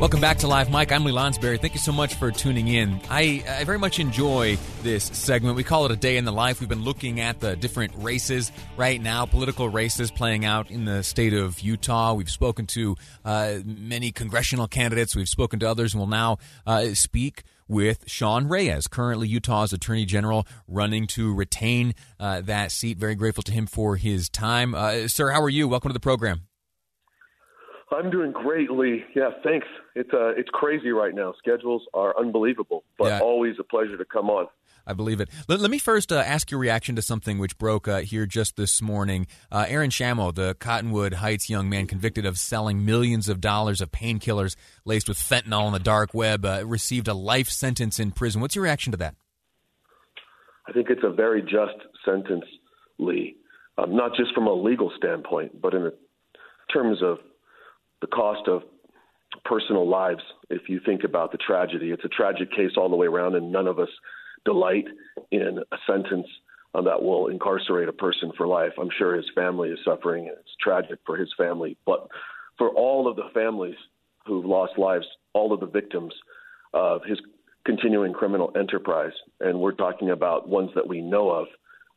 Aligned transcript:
Welcome 0.00 0.20
back 0.20 0.38
to 0.38 0.46
Live 0.46 0.70
Mic. 0.70 0.92
I'm 0.92 1.02
Lee 1.02 1.10
Lonsberry. 1.12 1.60
Thank 1.60 1.74
you 1.74 1.80
so 1.80 1.90
much 1.90 2.14
for 2.14 2.30
tuning 2.30 2.68
in. 2.68 3.00
I, 3.10 3.42
I, 3.48 3.64
very 3.64 3.80
much 3.80 3.98
enjoy 3.98 4.56
this 4.84 5.02
segment. 5.02 5.56
We 5.56 5.64
call 5.64 5.86
it 5.86 5.90
a 5.90 5.96
day 5.96 6.18
in 6.18 6.24
the 6.24 6.30
life. 6.30 6.60
We've 6.60 6.68
been 6.68 6.84
looking 6.84 7.18
at 7.18 7.40
the 7.40 7.56
different 7.56 7.92
races 7.96 8.52
right 8.76 9.02
now, 9.02 9.26
political 9.26 9.68
races 9.68 10.12
playing 10.12 10.44
out 10.44 10.70
in 10.70 10.84
the 10.84 11.02
state 11.02 11.34
of 11.34 11.58
Utah. 11.58 12.14
We've 12.14 12.30
spoken 12.30 12.66
to 12.68 12.94
uh, 13.24 13.56
many 13.64 14.12
congressional 14.12 14.68
candidates. 14.68 15.16
We've 15.16 15.28
spoken 15.28 15.58
to 15.60 15.68
others, 15.68 15.94
and 15.94 16.00
we'll 16.00 16.06
now 16.06 16.38
uh, 16.64 16.94
speak 16.94 17.42
with 17.66 18.04
Sean 18.06 18.46
Reyes, 18.46 18.86
currently 18.86 19.26
Utah's 19.26 19.72
Attorney 19.72 20.04
General, 20.04 20.46
running 20.68 21.08
to 21.08 21.34
retain 21.34 21.96
uh, 22.20 22.40
that 22.42 22.70
seat. 22.70 22.98
Very 22.98 23.16
grateful 23.16 23.42
to 23.42 23.52
him 23.52 23.66
for 23.66 23.96
his 23.96 24.28
time. 24.28 24.76
Uh, 24.76 25.08
sir, 25.08 25.30
how 25.30 25.42
are 25.42 25.50
you? 25.50 25.66
Welcome 25.66 25.88
to 25.88 25.94
the 25.94 25.98
program. 25.98 26.47
I'm 27.90 28.10
doing 28.10 28.32
great, 28.32 28.70
Lee. 28.70 29.04
Yeah, 29.14 29.30
thanks. 29.42 29.66
It's 29.94 30.10
uh, 30.12 30.30
it's 30.36 30.50
crazy 30.50 30.90
right 30.90 31.14
now. 31.14 31.32
Schedules 31.38 31.82
are 31.94 32.18
unbelievable, 32.18 32.84
but 32.98 33.06
yeah. 33.06 33.20
always 33.20 33.56
a 33.58 33.64
pleasure 33.64 33.96
to 33.96 34.04
come 34.04 34.28
on. 34.28 34.46
I 34.86 34.94
believe 34.94 35.20
it. 35.20 35.28
Let, 35.48 35.60
let 35.60 35.70
me 35.70 35.78
first 35.78 36.12
uh, 36.12 36.16
ask 36.16 36.50
your 36.50 36.58
reaction 36.58 36.96
to 36.96 37.02
something 37.02 37.38
which 37.38 37.58
broke 37.58 37.86
uh, 37.86 37.98
here 37.98 38.24
just 38.24 38.56
this 38.56 38.80
morning. 38.80 39.26
Uh, 39.52 39.66
Aaron 39.68 39.90
Shamo, 39.90 40.34
the 40.34 40.54
Cottonwood 40.58 41.14
Heights 41.14 41.50
young 41.50 41.68
man 41.68 41.86
convicted 41.86 42.24
of 42.24 42.38
selling 42.38 42.84
millions 42.84 43.28
of 43.28 43.40
dollars 43.40 43.82
of 43.82 43.90
painkillers 43.90 44.56
laced 44.86 45.08
with 45.08 45.18
fentanyl 45.18 45.64
on 45.64 45.72
the 45.72 45.78
dark 45.78 46.14
web, 46.14 46.44
uh, 46.44 46.62
received 46.64 47.06
a 47.06 47.14
life 47.14 47.48
sentence 47.48 48.00
in 48.00 48.12
prison. 48.12 48.40
What's 48.40 48.54
your 48.54 48.64
reaction 48.64 48.92
to 48.92 48.98
that? 48.98 49.14
I 50.66 50.72
think 50.72 50.88
it's 50.90 51.04
a 51.04 51.10
very 51.10 51.42
just 51.42 51.76
sentence, 52.04 52.44
Lee. 52.98 53.36
Um, 53.76 53.94
not 53.94 54.16
just 54.16 54.34
from 54.34 54.46
a 54.46 54.52
legal 54.52 54.90
standpoint, 54.96 55.60
but 55.60 55.74
in 55.74 55.90
terms 56.72 57.02
of 57.02 57.18
the 58.00 58.06
cost 58.06 58.48
of 58.48 58.62
personal 59.44 59.88
lives. 59.88 60.22
If 60.50 60.68
you 60.68 60.80
think 60.84 61.04
about 61.04 61.32
the 61.32 61.38
tragedy, 61.38 61.90
it's 61.90 62.04
a 62.04 62.08
tragic 62.08 62.50
case 62.50 62.72
all 62.76 62.88
the 62.88 62.96
way 62.96 63.06
around, 63.06 63.34
and 63.34 63.52
none 63.52 63.66
of 63.66 63.78
us 63.78 63.88
delight 64.44 64.86
in 65.30 65.60
a 65.72 65.76
sentence 65.86 66.26
uh, 66.74 66.82
that 66.82 67.02
will 67.02 67.28
incarcerate 67.28 67.88
a 67.88 67.92
person 67.92 68.32
for 68.36 68.46
life. 68.46 68.72
I'm 68.80 68.90
sure 68.96 69.16
his 69.16 69.30
family 69.34 69.70
is 69.70 69.78
suffering, 69.84 70.28
and 70.28 70.36
it's 70.38 70.56
tragic 70.60 70.98
for 71.06 71.16
his 71.16 71.32
family. 71.36 71.76
But 71.86 72.08
for 72.56 72.70
all 72.70 73.08
of 73.08 73.16
the 73.16 73.30
families 73.34 73.76
who've 74.26 74.44
lost 74.44 74.78
lives, 74.78 75.06
all 75.32 75.52
of 75.52 75.60
the 75.60 75.66
victims 75.66 76.12
of 76.74 77.02
his 77.04 77.18
continuing 77.64 78.12
criminal 78.12 78.52
enterprise, 78.56 79.12
and 79.40 79.60
we're 79.60 79.72
talking 79.72 80.10
about 80.10 80.48
ones 80.48 80.70
that 80.74 80.86
we 80.86 81.00
know 81.00 81.30
of, 81.30 81.46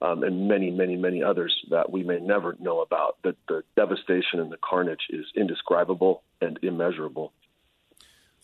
um, 0.01 0.23
and 0.23 0.47
many, 0.47 0.71
many, 0.71 0.95
many 0.95 1.23
others 1.23 1.55
that 1.69 1.91
we 1.91 2.03
may 2.03 2.19
never 2.19 2.55
know 2.59 2.81
about. 2.81 3.17
That 3.23 3.35
the 3.47 3.63
devastation 3.75 4.39
and 4.39 4.51
the 4.51 4.57
carnage 4.57 5.07
is 5.09 5.25
indescribable 5.35 6.23
and 6.41 6.59
immeasurable. 6.61 7.31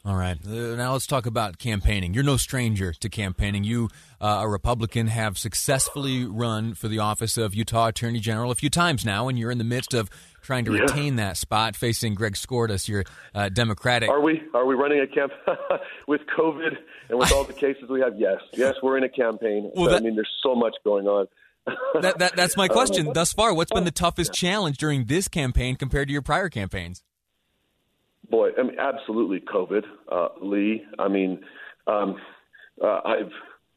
All 0.07 0.16
right. 0.16 0.38
Uh, 0.47 0.75
now 0.75 0.94
let's 0.94 1.06
talk 1.06 1.25
about 1.25 1.57
campaigning. 1.57 2.13
You're 2.13 2.23
no 2.23 2.38
stranger 2.38 2.94
to 2.94 3.09
campaigning. 3.09 3.66
You, 3.66 3.90
uh, 4.22 4.40
a 4.41 4.47
Republican, 4.47 5.07
have 5.07 5.38
successfully 5.38 6.23
run 6.23 6.75
for 6.75 6.88
the 6.88 7.00
office 7.00 7.35
of 7.35 7.53
Utah 7.53 7.88
Attorney 7.88 8.19
General 8.22 8.50
a 8.51 8.56
few 8.56 8.69
times 8.69 9.03
now, 9.03 9.28
and 9.28 9.38
you're 9.38 9.51
in 9.51 9.57
the 9.57 9.66
midst 9.66 9.94
of 9.94 10.09
trying 10.41 10.63
to 10.63 10.75
yeah. 10.75 10.81
retain 10.84 11.18
that 11.18 11.35
spot, 11.35 11.75
facing 11.75 12.16
Greg 12.16 12.35
Skordas, 12.35 12.88
your 12.88 13.03
uh, 13.35 13.50
Democratic. 13.50 14.09
Are 14.09 14.22
we? 14.22 14.41
Are 14.53 14.66
we 14.66 14.75
running 14.75 15.01
a 15.01 15.07
camp 15.07 15.34
with 16.07 16.22
COVID 16.39 16.78
and 17.09 17.19
with 17.19 17.34
all 17.34 17.44
the 17.44 17.51
cases 17.51 17.89
we 17.89 18.00
have? 18.00 18.18
Yes, 18.18 18.39
yes, 18.53 18.75
we're 18.81 18.97
in 18.97 19.03
a 19.03 19.09
campaign. 19.09 19.72
Well, 19.75 19.89
that, 19.89 19.97
I 19.97 20.06
mean, 20.06 20.16
there's 20.16 20.31
so 20.41 20.56
much 20.56 20.75
going 20.85 21.07
on 21.07 21.28
that, 22.01 22.19
that, 22.19 22.35
that's 22.35 22.57
my 22.57 22.67
question 22.67 23.11
thus 23.13 23.33
far. 23.33 23.53
What's 23.53 23.72
been 23.72 23.83
the 23.83 23.91
toughest 23.91 24.33
challenge 24.33 24.78
during 24.78 25.05
this 25.05 25.28
campaign 25.28 25.75
compared 25.75 26.07
to 26.07 26.13
your 26.13 26.22
prior 26.22 26.50
campaigns? 26.50 27.03
Boy, 28.29 28.50
I 28.57 28.63
mean, 28.63 28.78
absolutely 28.79 29.39
COVID, 29.41 29.83
uh, 30.11 30.29
Lee. 30.41 30.83
I 31.00 31.07
mean, 31.07 31.39
um, 31.88 32.16
uh, 32.83 33.00
I've 33.06 33.31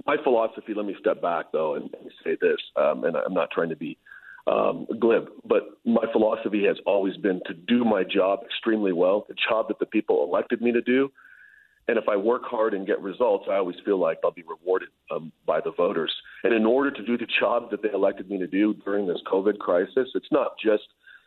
my 0.06 0.16
philosophy. 0.22 0.72
Let 0.74 0.86
me 0.86 0.96
step 0.98 1.20
back 1.22 1.52
though 1.52 1.74
and 1.74 1.90
say 2.24 2.36
this, 2.40 2.56
um, 2.76 3.04
and 3.04 3.16
I'm 3.16 3.34
not 3.34 3.50
trying 3.50 3.68
to 3.68 3.76
be 3.76 3.98
um, 4.46 4.86
glib, 4.98 5.28
but 5.44 5.78
my 5.84 6.04
philosophy 6.12 6.64
has 6.66 6.76
always 6.86 7.16
been 7.16 7.40
to 7.46 7.54
do 7.54 7.84
my 7.84 8.02
job 8.02 8.40
extremely 8.44 8.92
well, 8.92 9.26
the 9.28 9.34
job 9.48 9.68
that 9.68 9.78
the 9.78 9.86
people 9.86 10.24
elected 10.24 10.60
me 10.60 10.72
to 10.72 10.80
do, 10.80 11.12
and 11.90 11.98
if 11.98 12.08
I 12.08 12.16
work 12.16 12.42
hard 12.44 12.72
and 12.72 12.86
get 12.86 13.02
results, 13.02 13.46
I 13.50 13.56
always 13.56 13.74
feel 13.84 13.98
like 13.98 14.18
I'll 14.22 14.30
be 14.30 14.44
rewarded 14.44 14.90
um, 15.10 15.32
by 15.44 15.60
the 15.60 15.72
voters. 15.72 16.14
And 16.44 16.54
in 16.54 16.64
order 16.64 16.92
to 16.92 17.04
do 17.04 17.18
the 17.18 17.26
job 17.40 17.68
that 17.72 17.82
they 17.82 17.90
elected 17.90 18.30
me 18.30 18.38
to 18.38 18.46
do 18.46 18.74
during 18.84 19.08
this 19.08 19.18
COVID 19.26 19.58
crisis, 19.58 20.08
it's 20.14 20.30
not 20.30 20.52
just 20.64 20.84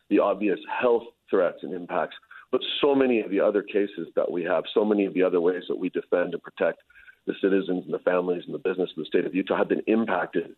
the 0.10 0.20
obvious 0.20 0.60
health 0.82 1.04
threats 1.30 1.58
and 1.64 1.74
impacts, 1.74 2.16
but 2.50 2.62
so 2.80 2.96
many 2.96 3.20
of 3.20 3.30
the 3.30 3.42
other 3.42 3.62
cases 3.62 4.08
that 4.16 4.32
we 4.32 4.42
have, 4.46 4.64
so 4.74 4.86
many 4.86 5.04
of 5.04 5.14
the 5.14 5.22
other 5.22 5.42
ways 5.42 5.64
that 5.68 5.78
we 5.78 5.90
defend 5.90 6.34
and 6.34 6.42
protect 6.42 6.80
the 7.28 7.34
citizens 7.42 7.84
and 7.84 7.94
the 7.94 8.00
families 8.00 8.44
and 8.46 8.56
the 8.56 8.60
business 8.60 8.90
of 8.92 9.04
the 9.04 9.06
state 9.06 9.26
of 9.26 9.36
Utah 9.36 9.58
have 9.58 9.68
been 9.68 9.84
impacted 9.88 10.56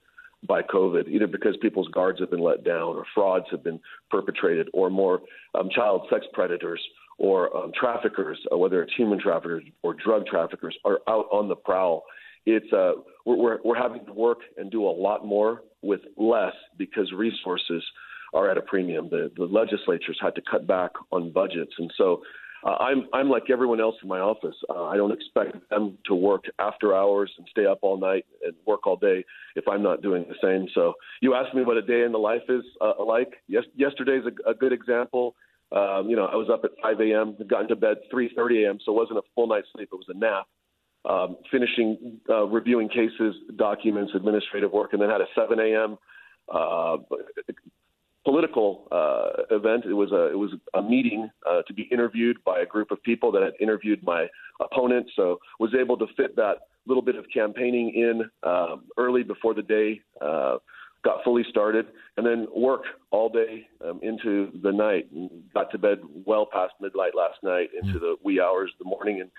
by 0.47 0.61
COVID, 0.61 1.07
either 1.07 1.25
because 1.25 1.57
people's 1.63 1.87
guards 1.87 2.19
have 2.19 2.29
been 2.29 2.43
let 2.43 2.63
down 2.63 2.95
or 2.95 3.05
frauds 3.15 3.45
have 3.49 3.63
been 3.63 3.79
perpetrated 4.11 4.69
or 4.71 4.91
more 4.91 5.21
um, 5.55 5.67
child 5.73 6.05
sex 6.11 6.27
predators 6.31 6.81
or 7.17 7.55
um, 7.55 7.71
traffickers, 7.79 8.37
uh, 8.51 8.57
whether 8.57 8.81
it's 8.83 8.93
human 8.95 9.19
traffickers 9.19 9.63
or 9.83 9.93
drug 9.93 10.25
traffickers, 10.25 10.75
are 10.83 10.99
out 11.07 11.27
on 11.31 11.47
the 11.47 11.55
prowl. 11.55 12.03
It's 12.45 12.71
uh, 12.73 12.93
we're, 13.25 13.59
we're, 13.63 13.77
having 13.77 14.05
to 14.05 14.13
work 14.13 14.39
and 14.57 14.69
do 14.69 14.85
a 14.85 14.89
lot 14.89 15.25
more 15.25 15.63
with 15.81 16.01
less 16.17 16.53
because 16.77 17.11
resources 17.11 17.83
are 18.33 18.49
at 18.51 18.57
a 18.57 18.61
premium. 18.61 19.09
The, 19.09 19.31
the 19.35 19.45
legislatures 19.45 20.17
had 20.21 20.35
to 20.35 20.41
cut 20.49 20.67
back 20.67 20.91
on 21.11 21.31
budgets, 21.31 21.71
and 21.79 21.91
so 21.97 22.21
uh, 22.65 22.75
I'm 22.79 23.07
I'm 23.13 23.29
like 23.29 23.43
everyone 23.51 23.79
else 23.79 23.95
in 24.01 24.09
my 24.09 24.19
office. 24.19 24.55
Uh, 24.69 24.85
I 24.85 24.97
don't 24.97 25.11
expect 25.11 25.69
them 25.69 25.97
to 26.05 26.15
work 26.15 26.45
after 26.59 26.95
hours 26.95 27.31
and 27.37 27.47
stay 27.51 27.65
up 27.65 27.79
all 27.81 27.99
night 27.99 28.25
and 28.43 28.53
work 28.65 28.87
all 28.87 28.95
day 28.95 29.23
if 29.55 29.67
I'm 29.67 29.83
not 29.83 30.01
doing 30.01 30.25
the 30.27 30.35
same. 30.41 30.67
So 30.73 30.93
you 31.21 31.35
asked 31.35 31.53
me 31.53 31.63
what 31.63 31.77
a 31.77 31.81
day 31.81 32.03
in 32.03 32.11
the 32.11 32.19
life 32.19 32.41
is 32.49 32.63
uh, 32.81 33.03
like. 33.03 33.33
Yes, 33.47 33.63
yesterday's 33.75 34.23
a, 34.25 34.49
a 34.49 34.53
good 34.53 34.73
example. 34.73 35.35
Um, 35.71 36.09
you 36.09 36.15
know, 36.15 36.25
I 36.25 36.35
was 36.35 36.49
up 36.51 36.63
at 36.63 36.71
5 36.81 36.99
a.m., 37.01 37.35
got 37.47 37.63
into 37.63 37.75
bed 37.75 37.97
3:30 38.13 38.65
a.m., 38.65 38.79
so 38.85 38.91
it 38.91 38.95
wasn't 38.95 39.19
a 39.19 39.23
full 39.33 39.47
night's 39.47 39.67
sleep; 39.73 39.89
it 39.91 39.95
was 39.95 40.07
a 40.09 40.17
nap. 40.17 40.45
Um, 41.05 41.37
finishing 41.51 42.19
uh, 42.29 42.45
reviewing 42.47 42.89
cases, 42.89 43.35
documents, 43.57 44.13
administrative 44.15 44.71
work, 44.71 44.93
and 44.93 45.01
then 45.01 45.09
had 45.09 45.21
a 45.21 45.27
7 45.35 45.59
a.m. 45.59 45.97
Uh, 46.51 46.97
political 48.25 48.87
uh, 48.91 49.55
event. 49.55 49.85
It 49.85 49.93
was 49.93 50.11
a 50.11 50.31
it 50.31 50.37
was 50.37 50.51
a 50.73 50.81
meeting 50.81 51.29
uh, 51.49 51.61
to 51.67 51.73
be 51.73 51.83
interviewed 51.91 52.43
by 52.43 52.59
a 52.59 52.65
group 52.65 52.91
of 52.91 53.01
people 53.03 53.31
that 53.31 53.43
had 53.43 53.53
interviewed 53.61 54.03
my 54.03 54.27
opponent. 54.59 55.09
So 55.15 55.39
was 55.59 55.73
able 55.79 55.97
to 55.97 56.07
fit 56.17 56.35
that 56.35 56.55
little 56.87 57.03
bit 57.03 57.15
of 57.15 57.25
campaigning 57.33 57.93
in 57.95 58.29
um, 58.43 58.85
early 58.97 59.23
before 59.23 59.53
the 59.53 59.61
day 59.61 60.01
uh, 60.21 60.57
got 61.05 61.23
fully 61.23 61.43
started, 61.49 61.85
and 62.17 62.25
then 62.25 62.47
work 62.53 62.81
all 63.11 63.29
day 63.29 63.67
um, 63.87 64.01
into 64.03 64.51
the 64.61 64.71
night. 64.71 65.07
And 65.13 65.29
got 65.53 65.71
to 65.71 65.77
bed 65.77 65.99
well 66.25 66.47
past 66.51 66.73
midnight 66.81 67.13
last 67.15 67.37
night, 67.43 67.69
into 67.81 67.99
the 67.99 68.15
wee 68.23 68.41
hours 68.41 68.71
of 68.73 68.83
the 68.83 68.89
morning, 68.89 69.21
and 69.21 69.31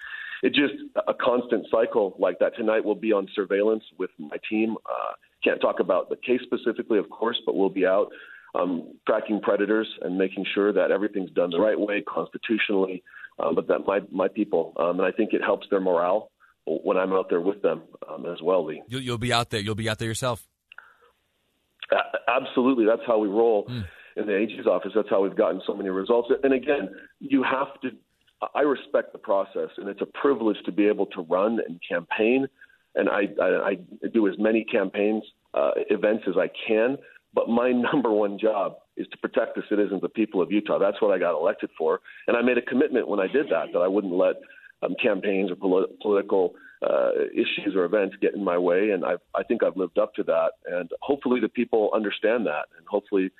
it 0.43 0.55
just 0.55 0.75
a 1.07 1.13
constant 1.13 1.67
cycle 1.71 2.17
like 2.19 2.39
that. 2.39 2.57
Tonight 2.57 2.85
we'll 2.85 2.95
be 2.95 3.13
on 3.13 3.29
surveillance 3.35 3.85
with 3.99 4.11
my 4.19 4.37
team. 4.49 4.77
Uh, 4.87 5.13
can't 5.45 5.61
talk 5.61 5.81
about 5.81 6.09
the 6.09 6.17
case 6.17 6.41
specifically, 6.45 6.99
of 6.99 7.11
course, 7.11 7.41
but 7.45 7.55
we'll 7.55 7.69
be 7.69 7.85
out 7.85 8.09
um, 8.55 8.95
tracking 9.07 9.41
predators 9.41 9.89
and 10.01 10.17
making 10.17 10.47
sure 10.55 10.73
that 10.73 10.91
everything's 10.91 11.31
done 11.33 11.51
the 11.51 11.61
right 11.61 11.79
way 11.79 12.03
constitutionally 12.03 13.03
uh, 13.39 13.53
but 13.53 13.69
that 13.69 13.81
my 13.87 14.01
my 14.11 14.29
people, 14.29 14.73
um, 14.79 15.01
and 15.01 15.03
I 15.03 15.13
think 15.13 15.33
it 15.33 15.43
helps 15.43 15.67
their 15.71 15.81
morale 15.81 16.31
when 16.65 16.97
I'm 16.97 17.13
out 17.13 17.29
there 17.29 17.41
with 17.41 17.63
them 17.63 17.83
um, 18.09 18.27
as 18.27 18.41
well, 18.43 18.65
Lee. 18.65 18.83
You'll, 18.89 19.03
you'll, 19.03 19.19
be 19.19 19.33
out 19.33 19.51
there. 19.51 19.61
You'll 19.61 19.77
be 19.77 19.89
out 19.89 19.99
there 19.99 20.09
yourself. 20.09 20.47
Absolutely, 22.29 22.85
that's 22.87 23.03
how 23.07 23.19
we 23.19 23.29
roll 23.29 23.67
mm. 23.67 23.85
in 24.17 24.27
the 24.27 24.37
AG's 24.37 24.67
office. 24.67 24.93
That's 24.95 25.09
how 25.11 25.23
we've 25.23 25.37
gotten 25.37 25.61
so 25.67 25.75
many 25.75 25.89
results. 25.89 26.29
And 26.43 26.53
again, 26.53 26.91
you 27.21 27.43
have 27.43 27.81
to. 27.83 27.91
I 28.55 28.61
respect 28.61 29.13
the 29.13 29.19
process, 29.19 29.71
and 29.79 29.89
it's 29.89 30.03
a 30.03 30.07
privilege 30.07 30.59
to 30.67 30.73
be 30.73 30.87
able 30.87 31.07
to 31.07 31.23
run 31.23 31.59
and 31.67 31.81
campaign. 31.89 32.47
And 32.95 33.09
I, 33.09 33.29
I, 33.43 33.71
I 33.71 33.77
do 34.13 34.29
as 34.29 34.35
many 34.39 34.63
campaigns 34.65 35.23
uh, 35.55 35.71
events 35.91 36.25
as 36.29 36.35
I 36.37 36.49
can. 36.67 36.99
But 37.35 37.49
my 37.49 37.73
number 37.93 38.11
one 38.11 38.39
job 38.39 38.77
is 38.97 39.07
to 39.13 39.19
protect 39.19 39.55
the 39.57 39.63
citizens, 39.69 40.03
the 40.03 40.09
people 40.09 40.43
of 40.43 40.51
Utah. 40.51 40.79
That's 40.79 41.01
what 41.01 41.15
I 41.15 41.19
got 41.19 41.39
elected 41.39 41.71
for, 41.79 42.01
and 42.27 42.37
I 42.37 42.43
made 42.43 42.59
a 42.59 42.63
commitment 42.63 43.09
when 43.09 43.21
I 43.21 43.27
did 43.27 43.47
that 43.47 43.73
that 43.73 43.79
I 43.79 43.89
wouldn't 43.89 44.15
let 44.15 44.37
um, 44.83 44.95
campaigns 45.03 45.51
or 45.51 45.57
polit- 45.57 46.01
political 46.01 46.55
uh, 46.83 47.11
issues 47.33 47.75
or 47.75 47.85
events 47.85 48.17
get 48.21 48.35
in 48.35 48.45
my 48.45 48.59
way, 48.59 48.91
and 48.91 49.05
I 49.05 49.15
I 49.35 49.43
think 49.43 49.63
I've 49.63 49.77
lived 49.77 49.99
up 49.99 50.15
to 50.15 50.23
that, 50.25 50.53
and 50.67 50.91
hopefully 51.01 51.41
the 51.41 51.49
people 51.49 51.91
understand 51.95 52.47
that, 52.47 52.67
and 52.77 52.87
hopefully, 52.87 53.31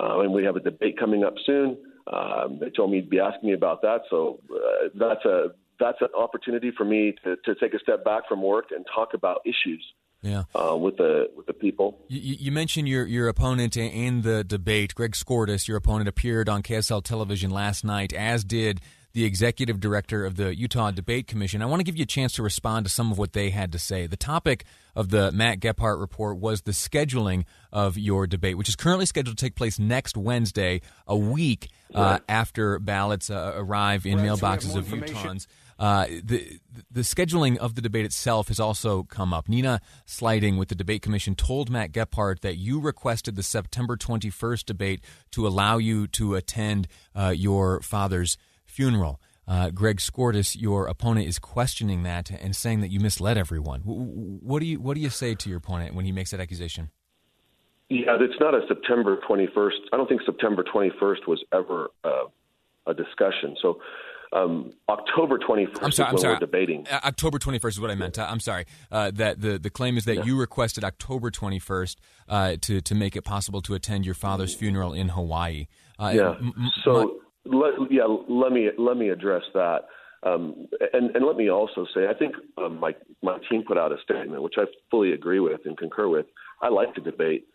uh, 0.00 0.20
and 0.20 0.32
we 0.32 0.44
have 0.44 0.56
a 0.56 0.60
debate 0.60 0.98
coming 0.98 1.24
up 1.24 1.34
soon. 1.44 1.76
Um, 2.12 2.58
they 2.60 2.70
told 2.70 2.90
me 2.90 3.02
to 3.02 3.06
be 3.06 3.20
asking 3.20 3.50
me 3.50 3.54
about 3.54 3.82
that, 3.82 4.02
so 4.08 4.40
uh, 4.50 4.88
that's 4.94 5.24
a 5.24 5.48
that's 5.78 6.00
an 6.00 6.08
opportunity 6.18 6.72
for 6.76 6.84
me 6.84 7.14
to, 7.24 7.36
to 7.44 7.54
take 7.54 7.74
a 7.74 7.78
step 7.78 8.04
back 8.04 8.28
from 8.28 8.42
work 8.42 8.66
and 8.70 8.84
talk 8.92 9.14
about 9.14 9.40
issues 9.44 9.84
yeah. 10.22 10.44
Uh, 10.54 10.76
with 10.76 10.96
the 10.96 11.30
with 11.36 11.46
the 11.46 11.52
people. 11.52 12.04
You, 12.08 12.36
you, 12.40 12.52
mentioned 12.52 12.88
your 12.88 13.06
your 13.06 13.28
opponent 13.28 13.76
in 13.76 14.22
the 14.22 14.42
debate, 14.42 14.94
Greg 14.94 15.12
Skordas. 15.12 15.68
Your 15.68 15.76
opponent 15.76 16.08
appeared 16.08 16.48
on 16.48 16.62
KSL 16.62 17.04
television 17.04 17.50
last 17.50 17.84
night, 17.84 18.12
as 18.12 18.42
did 18.42 18.80
the 19.18 19.24
executive 19.24 19.80
director 19.80 20.24
of 20.24 20.36
the 20.36 20.56
Utah 20.56 20.92
Debate 20.92 21.26
Commission. 21.26 21.60
I 21.60 21.66
want 21.66 21.80
to 21.80 21.84
give 21.84 21.96
you 21.96 22.04
a 22.04 22.06
chance 22.06 22.34
to 22.34 22.42
respond 22.44 22.86
to 22.86 22.92
some 22.92 23.10
of 23.10 23.18
what 23.18 23.32
they 23.32 23.50
had 23.50 23.72
to 23.72 23.78
say. 23.78 24.06
The 24.06 24.16
topic 24.16 24.64
of 24.94 25.08
the 25.08 25.32
Matt 25.32 25.58
Gephardt 25.58 26.00
report 26.00 26.38
was 26.38 26.62
the 26.62 26.70
scheduling 26.70 27.44
of 27.72 27.98
your 27.98 28.28
debate, 28.28 28.56
which 28.56 28.68
is 28.68 28.76
currently 28.76 29.06
scheduled 29.06 29.36
to 29.36 29.44
take 29.44 29.56
place 29.56 29.76
next 29.76 30.16
Wednesday, 30.16 30.82
a 31.08 31.16
week 31.16 31.68
uh, 31.92 32.20
after 32.28 32.78
ballots 32.78 33.28
uh, 33.28 33.54
arrive 33.56 34.06
in 34.06 34.18
right, 34.18 34.28
mailboxes 34.28 34.74
so 34.74 34.78
of 34.78 34.86
Utahns. 34.86 35.48
Uh, 35.80 36.06
the 36.22 36.60
the 36.90 37.00
scheduling 37.00 37.56
of 37.56 37.74
the 37.74 37.80
debate 37.80 38.04
itself 38.04 38.48
has 38.48 38.60
also 38.60 39.04
come 39.04 39.32
up. 39.32 39.48
Nena 39.48 39.80
Slighting 40.06 40.56
with 40.56 40.68
the 40.68 40.74
debate 40.74 41.02
commission 41.02 41.34
told 41.34 41.70
Matt 41.70 41.90
Gephardt 41.90 42.40
that 42.40 42.56
you 42.56 42.80
requested 42.80 43.34
the 43.34 43.42
September 43.42 43.96
21st 43.96 44.64
debate 44.64 45.00
to 45.32 45.46
allow 45.46 45.78
you 45.78 46.06
to 46.08 46.34
attend 46.34 46.86
uh, 47.16 47.32
your 47.36 47.80
father's 47.80 48.36
funeral. 48.78 49.20
Uh, 49.48 49.70
Greg 49.70 49.96
Skordas, 49.96 50.56
your 50.56 50.86
opponent, 50.86 51.26
is 51.26 51.40
questioning 51.40 52.04
that 52.04 52.30
and 52.30 52.54
saying 52.54 52.80
that 52.82 52.92
you 52.92 53.00
misled 53.00 53.36
everyone. 53.36 53.80
What 53.80 54.60
do 54.60 54.66
you 54.66 54.78
what 54.78 54.94
do 54.94 55.00
you 55.00 55.10
say 55.10 55.34
to 55.34 55.48
your 55.48 55.58
opponent 55.58 55.96
when 55.96 56.04
he 56.04 56.12
makes 56.12 56.30
that 56.30 56.38
accusation? 56.38 56.90
Yeah, 57.88 58.18
it's 58.20 58.38
not 58.38 58.54
a 58.54 58.60
September 58.68 59.18
21st. 59.28 59.80
I 59.92 59.96
don't 59.96 60.08
think 60.08 60.20
September 60.24 60.62
21st 60.62 61.26
was 61.26 61.42
ever 61.52 61.88
uh, 62.04 62.26
a 62.86 62.94
discussion. 62.94 63.56
So 63.60 63.80
um, 64.32 64.74
October 64.88 65.38
21st 65.38 65.82
I'm 65.82 65.92
sorry, 65.92 66.10
I'm 66.10 66.18
sorry. 66.18 66.34
we're 66.34 66.40
debating. 66.40 66.86
Uh, 66.86 67.00
October 67.04 67.38
21st 67.38 67.68
is 67.68 67.80
what 67.80 67.90
I 67.90 67.94
meant. 67.96 68.18
I'm 68.18 68.40
sorry. 68.40 68.66
Uh, 68.92 69.10
that 69.14 69.40
the, 69.40 69.58
the 69.58 69.70
claim 69.70 69.96
is 69.96 70.04
that 70.04 70.16
yeah. 70.16 70.24
you 70.24 70.38
requested 70.38 70.84
October 70.84 71.30
21st 71.30 71.96
uh, 72.28 72.56
to, 72.60 72.80
to 72.82 72.94
make 72.94 73.16
it 73.16 73.22
possible 73.22 73.62
to 73.62 73.74
attend 73.74 74.04
your 74.04 74.14
father's 74.14 74.54
funeral 74.54 74.92
in 74.92 75.08
Hawaii. 75.08 75.66
Uh, 75.98 76.12
yeah. 76.14 76.34
M- 76.38 76.70
so, 76.84 77.20
let, 77.52 77.90
yeah, 77.90 78.04
let 78.28 78.52
me, 78.52 78.68
let 78.78 78.96
me 78.96 79.08
address 79.10 79.42
that. 79.54 79.80
Um, 80.24 80.66
and, 80.92 81.14
and 81.14 81.24
let 81.24 81.36
me 81.36 81.50
also 81.50 81.86
say, 81.94 82.08
I 82.08 82.14
think 82.14 82.34
um, 82.56 82.80
my, 82.80 82.92
my 83.22 83.38
team 83.48 83.62
put 83.66 83.78
out 83.78 83.92
a 83.92 83.96
statement, 84.02 84.42
which 84.42 84.54
I 84.56 84.64
fully 84.90 85.12
agree 85.12 85.40
with 85.40 85.60
and 85.64 85.76
concur 85.76 86.08
with. 86.08 86.26
I 86.60 86.68
like 86.68 86.94
to 86.94 87.00
debate. 87.00 87.46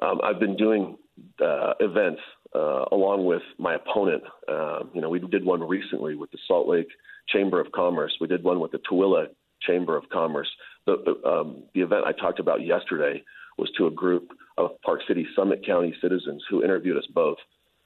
Um, 0.00 0.20
I've 0.24 0.40
been 0.40 0.56
doing 0.56 0.96
uh, 1.40 1.74
events 1.80 2.20
uh, 2.54 2.86
along 2.90 3.24
with 3.26 3.42
my 3.58 3.76
opponent. 3.76 4.22
Uh, 4.48 4.80
you 4.92 5.00
know, 5.00 5.08
we 5.08 5.20
did 5.20 5.44
one 5.44 5.62
recently 5.62 6.16
with 6.16 6.30
the 6.32 6.38
Salt 6.48 6.68
Lake 6.68 6.88
Chamber 7.28 7.60
of 7.60 7.70
Commerce. 7.72 8.12
We 8.20 8.26
did 8.26 8.42
one 8.42 8.58
with 8.60 8.72
the 8.72 8.80
Tooele 8.90 9.26
Chamber 9.62 9.96
of 9.96 10.08
Commerce. 10.10 10.48
The, 10.86 10.96
the, 11.04 11.28
um, 11.28 11.62
the 11.74 11.82
event 11.82 12.04
I 12.04 12.12
talked 12.12 12.40
about 12.40 12.66
yesterday 12.66 13.22
was 13.58 13.70
to 13.78 13.86
a 13.86 13.90
group 13.90 14.30
of 14.58 14.70
Park 14.84 15.00
City 15.06 15.26
Summit 15.36 15.64
County 15.64 15.94
citizens 16.02 16.42
who 16.50 16.64
interviewed 16.64 16.96
us 16.96 17.06
both. 17.14 17.38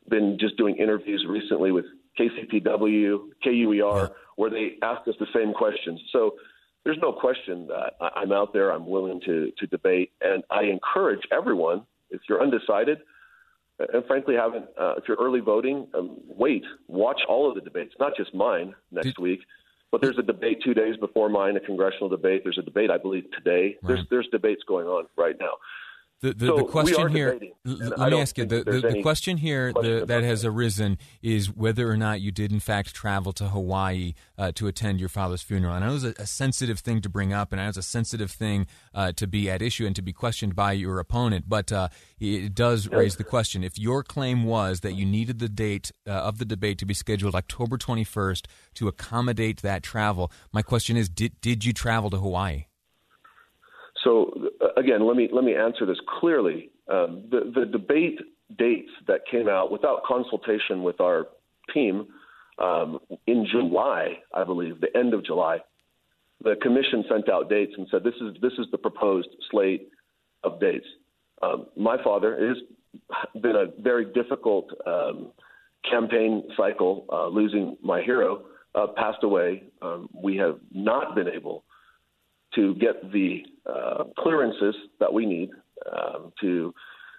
Been 0.08 0.38
just 0.38 0.56
doing 0.56 0.76
interviews 0.76 1.24
recently 1.28 1.72
with 1.72 1.84
KCPW, 2.18 3.18
KUER, 3.42 4.10
where 4.36 4.50
they 4.50 4.76
ask 4.82 5.06
us 5.08 5.14
the 5.18 5.26
same 5.34 5.52
questions. 5.52 6.00
So 6.12 6.36
there's 6.84 6.98
no 7.02 7.12
question 7.12 7.66
that 7.66 7.94
I'm 8.14 8.32
out 8.32 8.52
there. 8.52 8.72
I'm 8.72 8.86
willing 8.86 9.20
to 9.26 9.50
to 9.58 9.66
debate, 9.66 10.12
and 10.20 10.44
I 10.50 10.62
encourage 10.64 11.22
everyone. 11.32 11.82
If 12.10 12.20
you're 12.28 12.40
undecided, 12.40 12.98
and 13.78 14.04
frankly 14.06 14.36
haven't, 14.36 14.66
uh, 14.80 14.94
if 14.96 15.04
you're 15.08 15.18
early 15.20 15.40
voting, 15.40 15.88
um, 15.94 16.16
wait, 16.26 16.62
watch 16.86 17.20
all 17.28 17.48
of 17.48 17.56
the 17.56 17.60
debates, 17.60 17.94
not 17.98 18.12
just 18.16 18.32
mine 18.34 18.74
next 18.92 19.06
Did, 19.06 19.18
week. 19.18 19.40
But 19.92 20.00
there's 20.00 20.18
a 20.18 20.22
debate 20.22 20.58
two 20.64 20.74
days 20.74 20.96
before 20.96 21.28
mine, 21.28 21.56
a 21.56 21.60
congressional 21.60 22.08
debate. 22.08 22.42
There's 22.44 22.58
a 22.58 22.62
debate, 22.62 22.90
I 22.90 22.98
believe, 22.98 23.24
today. 23.32 23.76
Right. 23.82 23.88
There's 23.88 24.06
there's 24.10 24.28
debates 24.28 24.62
going 24.66 24.86
on 24.86 25.06
right 25.16 25.36
now. 25.40 25.52
The, 26.22 26.32
the, 26.32 26.46
so 26.46 26.56
the 26.56 26.64
question 26.64 27.08
here, 27.10 27.38
let 27.64 28.10
me 28.10 28.20
ask 28.20 28.38
you, 28.38 28.46
the, 28.46 28.64
the, 28.64 28.80
the 28.80 29.02
question 29.02 29.36
here 29.36 29.72
question 29.72 30.06
that 30.06 30.22
has 30.22 30.46
arisen 30.46 30.96
is 31.20 31.54
whether 31.54 31.90
or 31.90 31.96
not 31.98 32.22
you 32.22 32.32
did 32.32 32.52
in 32.52 32.60
fact 32.60 32.94
travel 32.94 33.34
to 33.34 33.48
Hawaii 33.48 34.14
uh, 34.38 34.50
to 34.54 34.66
attend 34.66 34.98
your 34.98 35.10
father's 35.10 35.42
funeral. 35.42 35.74
And 35.74 35.84
I 35.84 35.88
know 35.88 35.94
it's 35.94 36.04
a, 36.04 36.14
a, 36.22 36.26
sensitive 36.26 36.78
thing 36.78 37.02
to 37.02 37.10
bring 37.10 37.34
up, 37.34 37.52
and 37.52 37.60
I 37.60 37.64
know 37.64 37.68
it's 37.68 37.78
a 37.78 37.82
sensitive 37.82 38.30
thing 38.30 38.66
uh, 38.94 39.12
to 39.12 39.26
be 39.26 39.50
at 39.50 39.60
issue 39.60 39.84
and 39.84 39.94
to 39.94 40.00
be 40.00 40.14
questioned 40.14 40.56
by 40.56 40.72
your 40.72 40.98
opponent, 41.00 41.46
but 41.48 41.70
uh, 41.70 41.88
it 42.18 42.54
does 42.54 42.88
raise 42.88 43.16
the 43.16 43.24
question. 43.24 43.62
If 43.62 43.78
your 43.78 44.02
claim 44.02 44.44
was 44.44 44.80
that 44.80 44.94
you 44.94 45.04
needed 45.04 45.38
the 45.38 45.50
date 45.50 45.92
uh, 46.06 46.12
of 46.12 46.38
the 46.38 46.46
debate 46.46 46.78
to 46.78 46.86
be 46.86 46.94
scheduled 46.94 47.34
October 47.34 47.76
21st 47.76 48.46
to 48.74 48.88
accommodate 48.88 49.60
that 49.60 49.82
travel, 49.82 50.32
my 50.50 50.62
question 50.62 50.96
is, 50.96 51.10
did, 51.10 51.38
did 51.42 51.66
you 51.66 51.74
travel 51.74 52.08
to 52.08 52.16
Hawaii? 52.16 52.64
So 54.02 54.32
again, 54.76 55.06
let 55.06 55.16
me 55.16 55.28
let 55.32 55.44
me 55.44 55.54
answer 55.54 55.86
this 55.86 55.98
clearly. 56.20 56.70
Um, 56.88 57.24
the 57.30 57.52
the 57.54 57.66
debate 57.66 58.18
dates 58.58 58.90
that 59.08 59.20
came 59.30 59.48
out 59.48 59.72
without 59.72 60.04
consultation 60.04 60.82
with 60.82 61.00
our 61.00 61.26
team 61.74 62.06
um, 62.58 63.00
in 63.26 63.46
July, 63.50 64.18
I 64.32 64.44
believe, 64.44 64.80
the 64.80 64.96
end 64.96 65.14
of 65.14 65.24
July, 65.24 65.58
the 66.42 66.54
commission 66.62 67.04
sent 67.08 67.28
out 67.28 67.48
dates 67.48 67.72
and 67.76 67.86
said 67.90 68.04
this 68.04 68.14
is 68.20 68.36
this 68.40 68.52
is 68.58 68.66
the 68.70 68.78
proposed 68.78 69.28
slate 69.50 69.88
of 70.44 70.60
dates. 70.60 70.86
Um, 71.42 71.66
my 71.76 72.02
father 72.02 72.48
has 72.48 73.42
been 73.42 73.56
a 73.56 73.66
very 73.82 74.06
difficult 74.12 74.70
um, 74.86 75.32
campaign 75.90 76.44
cycle. 76.56 77.04
Uh, 77.12 77.28
losing 77.28 77.76
my 77.82 78.00
hero, 78.02 78.44
uh, 78.74 78.86
passed 78.96 79.22
away. 79.22 79.64
Um, 79.82 80.08
we 80.14 80.36
have 80.36 80.58
not 80.72 81.14
been 81.14 81.28
able 81.28 81.64
to 82.54 82.74
get 82.76 83.12
the 83.12 83.42
uh, 83.68 84.04
clearances 84.18 84.74
that 85.00 85.12
we 85.12 85.26
need 85.26 85.50
um, 85.92 86.32
to 86.40 86.74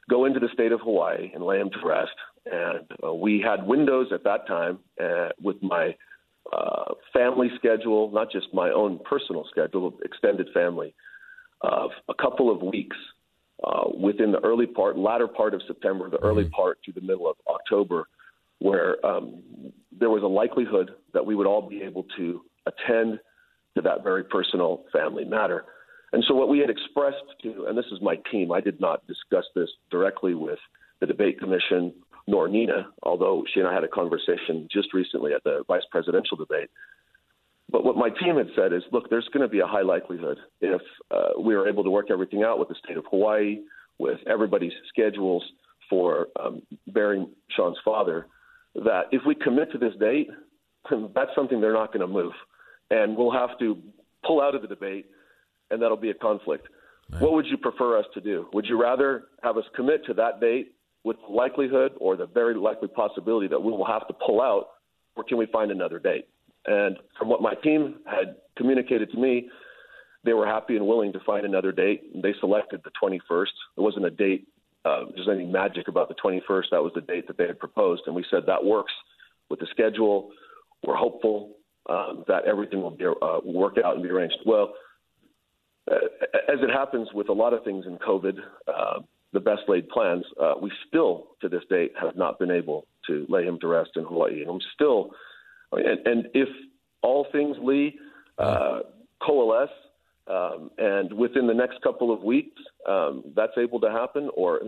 go 0.09 0.25
into 0.25 0.39
the 0.39 0.49
state 0.53 0.71
of 0.71 0.79
Hawaii 0.81 1.31
and 1.33 1.43
lay 1.43 1.59
him 1.59 1.69
to 1.69 1.87
rest. 1.87 2.15
And 2.45 2.87
uh, 3.03 3.13
we 3.13 3.41
had 3.41 3.67
windows 3.67 4.07
at 4.13 4.23
that 4.23 4.47
time 4.47 4.79
uh, 5.03 5.29
with 5.41 5.57
my 5.61 5.95
uh, 6.53 6.93
family 7.13 7.49
schedule, 7.57 8.09
not 8.11 8.31
just 8.31 8.47
my 8.53 8.69
own 8.69 8.99
personal 9.03 9.45
schedule, 9.49 9.97
extended 10.03 10.47
family, 10.53 10.93
of 11.61 11.91
a 12.07 12.13
couple 12.13 12.51
of 12.51 12.61
weeks 12.61 12.95
uh, 13.63 13.89
within 13.99 14.31
the 14.31 14.39
early 14.39 14.67
part, 14.67 14.97
latter 14.97 15.27
part 15.27 15.53
of 15.53 15.61
September, 15.67 16.09
the 16.09 16.19
early 16.19 16.43
mm-hmm. 16.43 16.53
part 16.53 16.77
to 16.83 16.91
the 16.91 17.01
middle 17.01 17.29
of 17.29 17.35
October, 17.49 18.07
where 18.59 19.03
um, 19.05 19.41
there 19.99 20.09
was 20.09 20.23
a 20.23 20.27
likelihood 20.27 20.91
that 21.13 21.25
we 21.25 21.35
would 21.35 21.47
all 21.47 21.67
be 21.67 21.81
able 21.81 22.05
to 22.15 22.41
attend 22.65 23.19
to 23.75 23.81
that 23.81 24.03
very 24.03 24.23
personal 24.23 24.85
family 24.93 25.25
matter. 25.25 25.65
And 26.13 26.23
so, 26.27 26.33
what 26.33 26.49
we 26.49 26.59
had 26.59 26.69
expressed 26.69 27.23
to, 27.43 27.65
and 27.67 27.77
this 27.77 27.85
is 27.91 27.99
my 28.01 28.15
team, 28.31 28.51
I 28.51 28.61
did 28.61 28.79
not 28.79 29.05
discuss 29.07 29.45
this 29.55 29.69
directly 29.91 30.33
with 30.33 30.59
the 30.99 31.05
debate 31.05 31.39
commission 31.39 31.93
nor 32.27 32.47
Nena, 32.47 32.87
although 33.03 33.43
she 33.53 33.59
and 33.59 33.69
I 33.69 33.73
had 33.73 33.83
a 33.83 33.87
conversation 33.87 34.67
just 34.71 34.93
recently 34.93 35.33
at 35.33 35.43
the 35.43 35.63
vice 35.67 35.83
presidential 35.91 36.35
debate. 36.35 36.69
But 37.69 37.83
what 37.83 37.95
my 37.95 38.09
team 38.09 38.37
had 38.37 38.47
said 38.55 38.73
is, 38.73 38.83
look, 38.91 39.09
there's 39.09 39.27
going 39.33 39.41
to 39.41 39.47
be 39.47 39.59
a 39.59 39.67
high 39.67 39.81
likelihood 39.81 40.37
if 40.61 40.81
uh, 41.11 41.39
we 41.39 41.55
are 41.55 41.67
able 41.67 41.83
to 41.83 41.89
work 41.89 42.07
everything 42.09 42.43
out 42.43 42.59
with 42.59 42.69
the 42.69 42.75
state 42.83 42.97
of 42.97 43.05
Hawaii, 43.09 43.59
with 43.97 44.19
everybody's 44.27 44.73
schedules 44.89 45.43
for 45.89 46.27
um, 46.39 46.61
burying 46.87 47.29
Sean's 47.55 47.77
father, 47.83 48.27
that 48.75 49.03
if 49.11 49.21
we 49.25 49.35
commit 49.35 49.71
to 49.71 49.77
this 49.77 49.93
date, 49.99 50.27
that's 51.15 51.31
something 51.35 51.61
they're 51.61 51.73
not 51.73 51.93
going 51.93 52.05
to 52.05 52.13
move 52.13 52.33
and 52.89 53.17
we'll 53.17 53.31
have 53.31 53.57
to 53.59 53.77
pull 54.25 54.41
out 54.41 54.55
of 54.55 54.61
the 54.61 54.67
debate, 54.67 55.07
and 55.71 55.81
that'll 55.81 55.97
be 55.97 56.09
a 56.09 56.13
conflict. 56.13 56.67
Right. 57.09 57.21
What 57.21 57.33
would 57.33 57.45
you 57.45 57.57
prefer 57.57 57.97
us 57.97 58.05
to 58.13 58.21
do? 58.21 58.47
Would 58.53 58.65
you 58.65 58.81
rather 58.81 59.25
have 59.43 59.57
us 59.57 59.63
commit 59.75 60.05
to 60.05 60.13
that 60.15 60.41
date 60.41 60.74
with 61.03 61.17
the 61.25 61.33
likelihood 61.33 61.93
or 62.00 62.17
the 62.17 62.25
very 62.25 62.55
likely 62.55 62.89
possibility 62.89 63.47
that 63.47 63.62
we 63.62 63.71
will 63.71 63.86
have 63.86 64.07
to 64.07 64.13
pull 64.13 64.41
out, 64.41 64.67
or 65.15 65.24
can 65.24 65.38
we 65.38 65.45
find 65.47 65.71
another 65.71 66.00
date? 66.00 66.27
And 66.65 66.97
from 67.17 67.29
what 67.29 67.41
my 67.41 67.53
team 67.55 67.95
had 68.05 68.36
communicated 68.57 69.12
to 69.12 69.17
me, 69.17 69.50
they 70.25 70.33
were 70.33 70.45
happy 70.45 70.75
and 70.75 70.86
willing 70.86 71.13
to 71.13 71.19
find 71.25 71.45
another 71.45 71.71
date. 71.71 72.21
They 72.21 72.33
selected 72.41 72.81
the 72.83 72.91
21st. 73.01 73.47
There 73.75 73.83
wasn't 73.83 74.05
a 74.05 74.09
date. 74.09 74.47
Uh, 74.83 75.05
there's 75.15 75.29
any 75.31 75.45
magic 75.45 75.88
about 75.88 76.09
the 76.09 76.15
21st. 76.15 76.65
That 76.71 76.83
was 76.83 76.91
the 76.93 77.01
date 77.01 77.27
that 77.27 77.38
they 77.38 77.47
had 77.47 77.59
proposed, 77.59 78.03
and 78.05 78.15
we 78.15 78.25
said 78.29 78.43
that 78.47 78.63
works 78.63 78.91
with 79.50 79.59
the 79.59 79.67
schedule. 79.71 80.31
We're 80.86 80.95
hopeful 80.95 81.55
um, 81.89 82.25
that 82.27 82.45
everything 82.45 82.81
will 82.81 82.91
be, 82.91 83.05
uh, 83.05 83.39
work 83.45 83.77
out 83.83 83.95
and 83.95 84.03
be 84.03 84.09
arranged. 84.09 84.38
Well, 84.45 84.74
as 85.89 86.60
it 86.62 86.70
happens 86.70 87.10
with 87.13 87.29
a 87.29 87.34
lot 87.34 87.53
of 87.53 87.63
things 87.63 87.86
in 87.86 87.98
COVID, 87.98 88.38
uh, 88.67 89.00
the 89.34 89.39
best 89.39 89.62
laid 89.67 89.88
plans, 89.89 90.24
uh, 90.41 90.53
we 90.62 90.72
still 90.88 91.27
to 91.41 91.50
this 91.50 91.63
date 91.70 91.94
have 92.00 92.15
not 92.15 92.39
been 92.39 92.51
able 92.51 92.88
to 93.08 93.25
lay 93.29 93.44
him 93.44 93.60
to 93.62 93.67
rest 93.67 93.91
in 93.96 94.03
Hawaii. 94.03 94.41
And 94.41 94.50
I'm 94.50 94.60
still, 94.74 95.12
and, 95.72 96.06
and 96.06 96.27
if 96.34 96.50
all 97.01 97.27
things, 97.32 97.56
Lee, 97.62 97.98
uh, 98.38 98.79
coalesce, 99.22 99.70
um, 100.27 100.72
and 100.77 101.13
within 101.13 101.48
the 101.48 101.53
next 101.53 101.82
couple 101.82 102.13
of 102.13 102.22
weeks, 102.22 102.62
um, 102.88 103.24
that's 103.36 103.58
able 103.58 103.79
to 103.79 103.89
happen, 103.89 104.29
or 104.36 104.62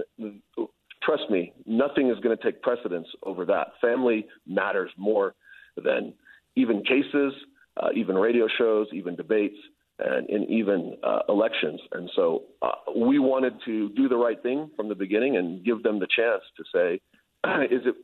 trust 1.04 1.24
me, 1.30 1.52
nothing 1.66 2.10
is 2.10 2.20
going 2.20 2.36
to 2.38 2.44
take 2.44 2.62
precedence 2.62 3.08
over 3.24 3.46
that. 3.46 3.68
Family 3.82 4.26
matters 4.48 4.92
more 4.98 5.36
than 5.76 6.14
even 6.56 6.82
cases, 6.84 7.34
uh, 7.78 7.90
even 7.94 8.16
radio 8.16 8.48
shows, 8.58 8.88
even 8.94 9.16
debates 9.16 9.58
and 10.00 10.30
in 10.30 10.44
even 10.46 10.96
uh, 11.04 11.20
elections. 11.30 11.80
And 11.92 12.10
so 12.16 12.44
uh, 12.62 12.72
we 12.96 13.20
wanted 13.20 13.54
to 13.66 13.90
do 13.90 14.08
the 14.08 14.16
right 14.16 14.42
thing 14.42 14.70
from 14.76 14.90
the 14.90 14.96
beginning 14.96 15.38
and 15.38 15.64
give 15.64 15.84
them 15.84 16.00
the 16.00 16.08
chance 16.08 16.42
to 16.58 16.64
say, 16.74 17.02
is 17.74 17.82
it 17.86 17.96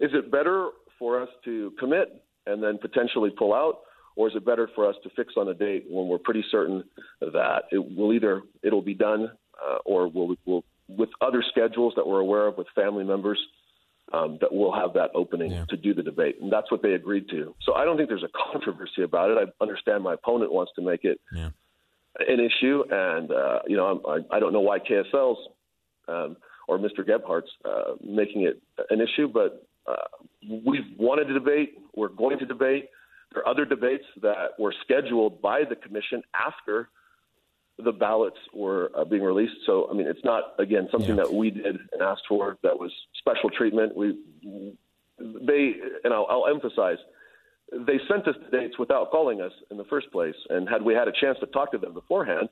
is 0.00 0.10
it 0.14 0.30
better 0.30 0.68
for 0.98 1.20
us 1.20 1.28
to 1.44 1.72
commit 1.78 2.22
and 2.46 2.62
then 2.62 2.78
potentially 2.78 3.30
pull 3.36 3.52
out, 3.52 3.80
or 4.16 4.28
is 4.28 4.34
it 4.36 4.44
better 4.44 4.70
for 4.74 4.88
us 4.88 4.94
to 5.02 5.10
fix 5.16 5.34
on 5.36 5.48
a 5.48 5.54
date 5.54 5.86
when 5.90 6.08
we're 6.08 6.18
pretty 6.18 6.44
certain 6.50 6.84
that 7.20 7.62
it 7.72 7.96
will 7.96 8.12
either 8.12 8.42
it'll 8.62 8.82
be 8.82 8.94
done 8.94 9.30
uh, 9.62 9.78
or 9.84 10.08
we'll, 10.08 10.34
we'll 10.46 10.64
with 10.88 11.10
other 11.20 11.44
schedules 11.50 11.92
that 11.96 12.06
we're 12.06 12.20
aware 12.20 12.46
of 12.46 12.56
with 12.56 12.66
family 12.74 13.04
members 13.04 13.38
um, 14.12 14.38
that 14.40 14.52
we'll 14.52 14.72
have 14.72 14.94
that 14.94 15.10
opening 15.14 15.52
yeah. 15.52 15.64
to 15.68 15.76
do 15.76 15.94
the 15.94 16.02
debate. 16.02 16.36
And 16.40 16.52
that's 16.52 16.70
what 16.70 16.82
they 16.82 16.92
agreed 16.92 17.28
to. 17.30 17.54
So 17.64 17.74
I 17.74 17.84
don't 17.84 17.96
think 17.96 18.08
there's 18.08 18.24
a 18.24 18.52
controversy 18.52 19.02
about 19.02 19.30
it. 19.30 19.38
I 19.38 19.62
understand 19.62 20.02
my 20.02 20.14
opponent 20.14 20.52
wants 20.52 20.72
to 20.76 20.82
make 20.82 21.04
it 21.04 21.20
yeah. 21.32 21.50
an 22.18 22.40
issue. 22.40 22.84
And, 22.90 23.30
uh, 23.30 23.60
you 23.66 23.76
know, 23.76 24.00
I, 24.06 24.36
I 24.36 24.40
don't 24.40 24.52
know 24.52 24.60
why 24.60 24.78
KSL's 24.78 25.38
um, 26.08 26.36
or 26.66 26.78
Mr. 26.78 27.00
Gephardt's 27.00 27.50
uh, 27.64 27.94
making 28.04 28.42
it 28.42 28.60
an 28.90 29.00
issue, 29.00 29.28
but 29.28 29.66
uh, 29.86 29.94
we've 30.64 30.84
wanted 30.98 31.24
to 31.24 31.34
debate. 31.34 31.78
We're 31.94 32.08
going 32.08 32.38
to 32.38 32.46
debate. 32.46 32.88
There 33.32 33.42
are 33.42 33.48
other 33.48 33.64
debates 33.64 34.04
that 34.22 34.58
were 34.58 34.74
scheduled 34.84 35.42
by 35.42 35.62
the 35.68 35.76
commission 35.76 36.22
after 36.34 36.88
the 37.78 37.92
ballots 37.92 38.38
were 38.52 38.90
uh, 38.96 39.04
being 39.04 39.22
released. 39.22 39.54
So, 39.64 39.88
I 39.90 39.94
mean, 39.94 40.06
it's 40.06 40.24
not 40.24 40.54
again 40.58 40.88
something 40.90 41.16
yeah. 41.16 41.24
that 41.24 41.32
we 41.32 41.50
did 41.50 41.76
and 41.92 42.02
asked 42.02 42.24
for. 42.28 42.58
That 42.62 42.78
was 42.78 42.90
special 43.18 43.50
treatment. 43.50 43.96
We 43.96 44.18
they 45.18 45.74
and 46.04 46.12
I'll, 46.12 46.26
I'll 46.28 46.46
emphasize 46.48 46.98
they 47.72 47.98
sent 48.08 48.26
us 48.26 48.34
the 48.50 48.56
dates 48.56 48.78
without 48.78 49.10
calling 49.10 49.40
us 49.40 49.52
in 49.70 49.76
the 49.76 49.84
first 49.84 50.10
place. 50.10 50.34
And 50.48 50.68
had 50.68 50.82
we 50.82 50.94
had 50.94 51.08
a 51.08 51.12
chance 51.12 51.38
to 51.40 51.46
talk 51.46 51.72
to 51.72 51.78
them 51.78 51.92
beforehand, 51.92 52.48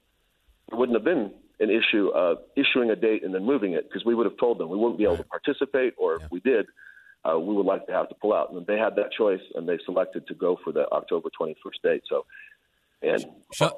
it 0.70 0.74
wouldn't 0.74 0.96
have 0.96 1.04
been 1.04 1.32
an 1.58 1.70
issue 1.70 2.08
of 2.08 2.38
issuing 2.54 2.90
a 2.90 2.96
date 2.96 3.24
and 3.24 3.34
then 3.34 3.44
moving 3.44 3.72
it 3.72 3.88
because 3.88 4.04
we 4.04 4.14
would 4.14 4.26
have 4.26 4.36
told 4.36 4.58
them 4.58 4.68
we 4.68 4.76
wouldn't 4.76 4.98
be 4.98 5.04
able 5.04 5.16
to 5.16 5.24
participate, 5.24 5.94
or 5.96 6.16
if 6.16 6.22
we 6.30 6.40
did, 6.40 6.66
uh, 7.24 7.38
we 7.38 7.54
would 7.54 7.64
like 7.64 7.86
to 7.86 7.92
have 7.92 8.08
to 8.10 8.14
pull 8.16 8.34
out. 8.34 8.52
And 8.52 8.66
they 8.66 8.76
had 8.76 8.94
that 8.96 9.10
choice, 9.16 9.40
and 9.54 9.66
they 9.66 9.78
selected 9.86 10.26
to 10.26 10.34
go 10.34 10.58
for 10.62 10.72
the 10.72 10.86
October 10.92 11.30
21st 11.40 11.82
date. 11.82 12.02
So 12.08 12.26
and 13.02 13.24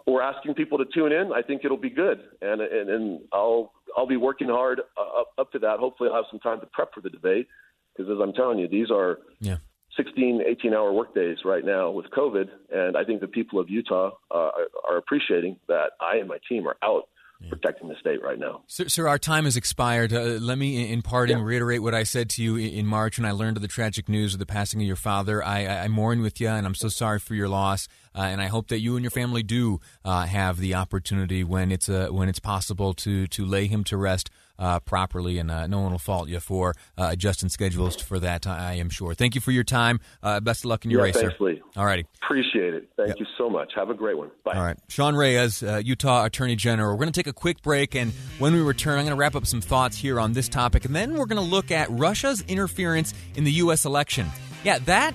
we're 0.06 0.22
asking 0.22 0.54
people 0.54 0.78
to 0.78 0.84
tune 0.94 1.12
in. 1.12 1.32
I 1.32 1.42
think 1.42 1.62
it'll 1.64 1.76
be 1.76 1.90
good, 1.90 2.20
and 2.40 2.60
and, 2.60 2.90
and 2.90 3.20
I'll 3.32 3.72
I'll 3.96 4.06
be 4.06 4.16
working 4.16 4.48
hard 4.48 4.80
uh, 4.96 5.20
up, 5.20 5.28
up 5.38 5.52
to 5.52 5.58
that. 5.60 5.78
Hopefully, 5.78 6.10
I'll 6.10 6.16
have 6.16 6.30
some 6.30 6.40
time 6.40 6.60
to 6.60 6.66
prep 6.66 6.94
for 6.94 7.00
the 7.00 7.10
debate 7.10 7.48
because, 7.96 8.10
as 8.10 8.18
I'm 8.22 8.32
telling 8.32 8.58
you, 8.58 8.68
these 8.68 8.90
are 8.90 9.18
yeah. 9.40 9.56
16, 9.96 10.42
18 10.46 10.74
hour 10.74 10.92
workdays 10.92 11.38
right 11.44 11.64
now 11.64 11.90
with 11.90 12.06
COVID, 12.16 12.48
and 12.72 12.96
I 12.96 13.04
think 13.04 13.20
the 13.20 13.28
people 13.28 13.58
of 13.58 13.68
Utah 13.68 14.10
uh, 14.30 14.34
are, 14.34 14.66
are 14.88 14.96
appreciating 14.96 15.56
that 15.66 15.90
I 16.00 16.16
and 16.18 16.28
my 16.28 16.38
team 16.48 16.68
are 16.68 16.76
out 16.82 17.08
yeah. 17.40 17.50
protecting 17.50 17.88
the 17.88 17.94
state 18.00 18.22
right 18.22 18.38
now. 18.38 18.62
Sir, 18.66 18.88
sir 18.88 19.08
our 19.08 19.18
time 19.18 19.44
has 19.44 19.56
expired. 19.56 20.12
Uh, 20.12 20.38
let 20.40 20.58
me, 20.58 20.90
in 20.92 21.02
parting, 21.02 21.38
yeah. 21.38 21.44
reiterate 21.44 21.82
what 21.82 21.94
I 21.94 22.02
said 22.02 22.30
to 22.30 22.42
you 22.42 22.56
in 22.56 22.86
March 22.86 23.18
when 23.18 23.26
I 23.26 23.32
learned 23.32 23.56
of 23.56 23.62
the 23.62 23.68
tragic 23.68 24.08
news 24.08 24.34
of 24.34 24.40
the 24.40 24.46
passing 24.46 24.80
of 24.80 24.86
your 24.86 24.96
father. 24.96 25.44
I, 25.44 25.64
I, 25.64 25.84
I 25.84 25.88
mourn 25.88 26.20
with 26.20 26.40
you, 26.40 26.48
and 26.48 26.66
I'm 26.66 26.74
so 26.74 26.88
sorry 26.88 27.18
for 27.18 27.34
your 27.34 27.48
loss. 27.48 27.88
Uh, 28.14 28.22
and 28.22 28.40
I 28.40 28.46
hope 28.46 28.68
that 28.68 28.80
you 28.80 28.96
and 28.96 29.04
your 29.04 29.10
family 29.10 29.42
do 29.42 29.80
uh, 30.04 30.26
have 30.26 30.58
the 30.58 30.74
opportunity 30.74 31.44
when 31.44 31.70
it's 31.70 31.88
uh, 31.88 32.08
when 32.10 32.28
it's 32.28 32.40
possible 32.40 32.92
to 32.94 33.26
to 33.28 33.44
lay 33.44 33.66
him 33.66 33.84
to 33.84 33.96
rest 33.96 34.30
uh, 34.58 34.80
properly, 34.80 35.38
and 35.38 35.50
uh, 35.50 35.66
no 35.66 35.80
one 35.80 35.92
will 35.92 35.98
fault 35.98 36.28
you 36.28 36.40
for 36.40 36.74
uh, 36.96 37.08
adjusting 37.12 37.48
schedules 37.48 37.96
for 37.96 38.18
that. 38.18 38.46
I 38.46 38.74
am 38.74 38.90
sure. 38.90 39.14
Thank 39.14 39.34
you 39.34 39.40
for 39.40 39.52
your 39.52 39.64
time. 39.64 40.00
Uh, 40.22 40.40
best 40.40 40.60
of 40.60 40.66
luck 40.66 40.84
in 40.84 40.90
your 40.90 41.00
yeah, 41.00 41.04
race, 41.04 41.16
thanks, 41.16 41.38
sir. 41.38 41.44
Lee. 41.44 41.62
All 41.76 41.86
righty. 41.86 42.06
Appreciate 42.22 42.74
it. 42.74 42.90
Thank 42.96 43.10
yep. 43.10 43.16
you 43.20 43.26
so 43.36 43.48
much. 43.48 43.72
Have 43.74 43.90
a 43.90 43.94
great 43.94 44.18
one. 44.18 44.30
Bye. 44.44 44.54
All 44.54 44.62
right. 44.62 44.78
Sean 44.88 45.14
Reyes, 45.14 45.62
uh, 45.62 45.80
Utah 45.84 46.24
Attorney 46.24 46.56
General. 46.56 46.92
We're 46.92 46.98
going 46.98 47.12
to 47.12 47.18
take 47.18 47.26
a 47.26 47.32
quick 47.32 47.62
break, 47.62 47.94
and 47.94 48.12
when 48.38 48.52
we 48.52 48.60
return, 48.60 48.98
I'm 48.98 49.04
going 49.04 49.16
to 49.16 49.20
wrap 49.20 49.36
up 49.36 49.46
some 49.46 49.60
thoughts 49.60 49.96
here 49.96 50.18
on 50.20 50.32
this 50.32 50.48
topic, 50.48 50.84
and 50.84 50.94
then 50.94 51.14
we're 51.14 51.26
going 51.26 51.42
to 51.42 51.48
look 51.48 51.70
at 51.70 51.88
Russia's 51.90 52.42
interference 52.48 53.14
in 53.34 53.44
the 53.44 53.52
U.S. 53.52 53.84
election. 53.84 54.26
Yeah, 54.64 54.78
that 54.80 55.14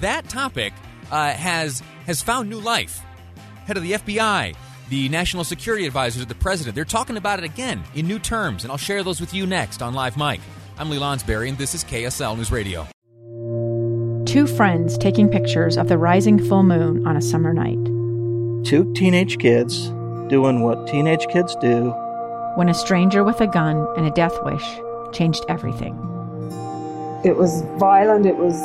that 0.00 0.28
topic 0.28 0.72
uh, 1.10 1.32
has 1.32 1.82
has 2.06 2.22
found 2.22 2.48
new 2.48 2.60
life. 2.60 3.00
Head 3.66 3.76
of 3.76 3.82
the 3.82 3.92
FBI, 3.92 4.54
the 4.88 5.08
national 5.08 5.44
security 5.44 5.86
advisors 5.86 6.22
of 6.22 6.28
the 6.28 6.34
president. 6.34 6.74
They're 6.74 6.84
talking 6.84 7.16
about 7.16 7.38
it 7.38 7.44
again 7.44 7.82
in 7.94 8.06
new 8.06 8.18
terms, 8.18 8.64
and 8.64 8.70
I'll 8.70 8.78
share 8.78 9.02
those 9.02 9.20
with 9.20 9.34
you 9.34 9.46
next 9.46 9.82
on 9.82 9.94
Live 9.94 10.16
Mic. 10.16 10.40
I'm 10.78 10.90
Lee 10.90 10.98
Lonsberry, 10.98 11.48
and 11.48 11.58
this 11.58 11.74
is 11.74 11.84
KSL 11.84 12.36
News 12.36 12.52
Radio. 12.52 12.86
Two 14.26 14.46
friends 14.46 14.98
taking 14.98 15.28
pictures 15.28 15.76
of 15.76 15.88
the 15.88 15.96
rising 15.96 16.38
full 16.38 16.62
moon 16.62 17.06
on 17.06 17.16
a 17.16 17.22
summer 17.22 17.52
night. 17.52 17.82
Two 18.66 18.92
teenage 18.94 19.38
kids 19.38 19.88
doing 20.28 20.62
what 20.62 20.86
teenage 20.86 21.26
kids 21.28 21.56
do. 21.56 21.90
When 22.56 22.68
a 22.68 22.74
stranger 22.74 23.24
with 23.24 23.40
a 23.40 23.46
gun 23.46 23.86
and 23.96 24.06
a 24.06 24.10
death 24.10 24.34
wish 24.44 24.64
changed 25.12 25.44
everything. 25.48 25.94
It 27.24 27.36
was 27.36 27.62
violent, 27.78 28.26
it 28.26 28.36
was 28.36 28.56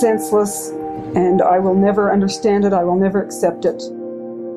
senseless, 0.00 0.68
and 1.16 1.42
I 1.42 1.58
will 1.58 1.74
never 1.74 2.12
understand 2.12 2.64
it, 2.64 2.72
I 2.72 2.84
will 2.84 2.96
never 2.96 3.22
accept 3.22 3.64
it. 3.64 3.82